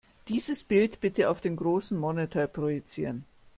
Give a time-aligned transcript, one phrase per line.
[0.29, 3.23] Dieses Bild bitte auf den großen Monitor projizieren.